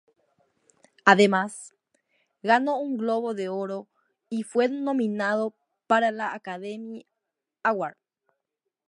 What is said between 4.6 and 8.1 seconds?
nominado para la Academy Award.